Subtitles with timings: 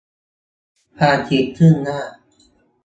[0.97, 1.99] ความผิดซึ่งหน้า